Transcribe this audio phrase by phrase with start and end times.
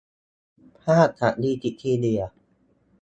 [0.79, 2.21] ภาพจากวิกิพีเดีย